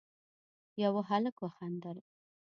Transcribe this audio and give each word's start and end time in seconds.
يوه 0.83 1.01
هلک 1.09 1.37
وخندل: 1.43 1.97